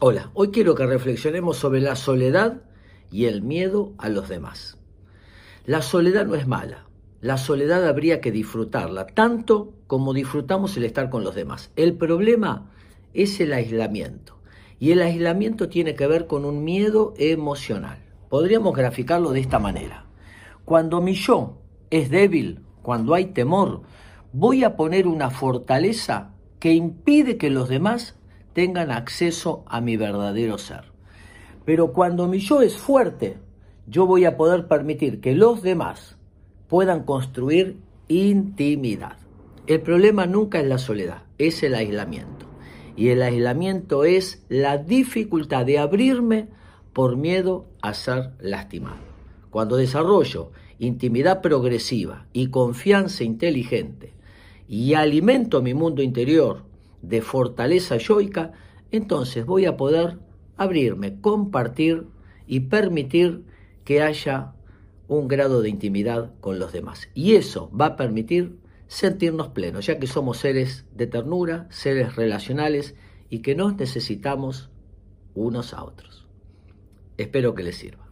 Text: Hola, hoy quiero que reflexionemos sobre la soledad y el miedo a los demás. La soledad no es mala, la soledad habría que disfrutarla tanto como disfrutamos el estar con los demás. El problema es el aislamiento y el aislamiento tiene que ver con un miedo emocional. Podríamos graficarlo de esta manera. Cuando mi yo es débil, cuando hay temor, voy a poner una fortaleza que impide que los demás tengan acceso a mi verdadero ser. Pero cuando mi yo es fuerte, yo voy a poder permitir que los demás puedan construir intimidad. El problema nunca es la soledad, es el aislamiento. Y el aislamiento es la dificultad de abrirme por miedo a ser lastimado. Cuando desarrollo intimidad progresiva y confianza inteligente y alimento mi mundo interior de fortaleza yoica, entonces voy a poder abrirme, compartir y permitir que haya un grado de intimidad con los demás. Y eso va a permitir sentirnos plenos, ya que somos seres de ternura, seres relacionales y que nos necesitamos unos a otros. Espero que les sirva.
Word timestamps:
Hola, 0.00 0.30
hoy 0.34 0.52
quiero 0.52 0.76
que 0.76 0.86
reflexionemos 0.86 1.56
sobre 1.56 1.80
la 1.80 1.96
soledad 1.96 2.62
y 3.10 3.24
el 3.24 3.42
miedo 3.42 3.94
a 3.98 4.08
los 4.08 4.28
demás. 4.28 4.78
La 5.66 5.82
soledad 5.82 6.24
no 6.24 6.36
es 6.36 6.46
mala, 6.46 6.86
la 7.20 7.36
soledad 7.36 7.84
habría 7.84 8.20
que 8.20 8.30
disfrutarla 8.30 9.08
tanto 9.08 9.74
como 9.88 10.14
disfrutamos 10.14 10.76
el 10.76 10.84
estar 10.84 11.10
con 11.10 11.24
los 11.24 11.34
demás. 11.34 11.72
El 11.74 11.94
problema 11.94 12.70
es 13.12 13.40
el 13.40 13.52
aislamiento 13.52 14.38
y 14.78 14.92
el 14.92 15.02
aislamiento 15.02 15.68
tiene 15.68 15.96
que 15.96 16.06
ver 16.06 16.28
con 16.28 16.44
un 16.44 16.62
miedo 16.62 17.12
emocional. 17.18 17.98
Podríamos 18.28 18.76
graficarlo 18.76 19.32
de 19.32 19.40
esta 19.40 19.58
manera. 19.58 20.04
Cuando 20.64 21.00
mi 21.00 21.14
yo 21.14 21.58
es 21.90 22.08
débil, 22.08 22.60
cuando 22.82 23.14
hay 23.14 23.32
temor, 23.32 23.82
voy 24.32 24.62
a 24.62 24.76
poner 24.76 25.08
una 25.08 25.30
fortaleza 25.30 26.34
que 26.60 26.72
impide 26.72 27.36
que 27.36 27.50
los 27.50 27.68
demás 27.68 28.14
tengan 28.52 28.90
acceso 28.90 29.64
a 29.66 29.80
mi 29.80 29.96
verdadero 29.96 30.58
ser. 30.58 30.84
Pero 31.64 31.92
cuando 31.92 32.26
mi 32.26 32.38
yo 32.38 32.62
es 32.62 32.76
fuerte, 32.76 33.36
yo 33.86 34.06
voy 34.06 34.24
a 34.24 34.36
poder 34.36 34.68
permitir 34.68 35.20
que 35.20 35.34
los 35.34 35.62
demás 35.62 36.16
puedan 36.68 37.04
construir 37.04 37.78
intimidad. 38.08 39.16
El 39.66 39.80
problema 39.80 40.26
nunca 40.26 40.60
es 40.60 40.66
la 40.66 40.78
soledad, 40.78 41.22
es 41.38 41.62
el 41.62 41.74
aislamiento. 41.74 42.46
Y 42.96 43.10
el 43.10 43.22
aislamiento 43.22 44.04
es 44.04 44.44
la 44.48 44.78
dificultad 44.78 45.66
de 45.66 45.78
abrirme 45.78 46.48
por 46.92 47.16
miedo 47.16 47.66
a 47.80 47.94
ser 47.94 48.32
lastimado. 48.40 48.96
Cuando 49.50 49.76
desarrollo 49.76 50.50
intimidad 50.78 51.42
progresiva 51.42 52.26
y 52.32 52.48
confianza 52.48 53.24
inteligente 53.24 54.14
y 54.68 54.94
alimento 54.94 55.62
mi 55.62 55.74
mundo 55.74 56.02
interior 56.02 56.64
de 57.02 57.22
fortaleza 57.22 57.96
yoica, 57.96 58.52
entonces 58.90 59.44
voy 59.44 59.66
a 59.66 59.76
poder 59.76 60.18
abrirme, 60.56 61.20
compartir 61.20 62.06
y 62.46 62.60
permitir 62.60 63.44
que 63.84 64.02
haya 64.02 64.54
un 65.06 65.28
grado 65.28 65.62
de 65.62 65.70
intimidad 65.70 66.32
con 66.40 66.58
los 66.58 66.72
demás. 66.72 67.08
Y 67.14 67.34
eso 67.34 67.70
va 67.70 67.86
a 67.86 67.96
permitir 67.96 68.58
sentirnos 68.86 69.48
plenos, 69.48 69.86
ya 69.86 69.98
que 69.98 70.06
somos 70.06 70.38
seres 70.38 70.86
de 70.94 71.06
ternura, 71.06 71.66
seres 71.70 72.16
relacionales 72.16 72.94
y 73.30 73.40
que 73.40 73.54
nos 73.54 73.76
necesitamos 73.76 74.70
unos 75.34 75.74
a 75.74 75.84
otros. 75.84 76.26
Espero 77.16 77.54
que 77.54 77.62
les 77.62 77.76
sirva. 77.76 78.07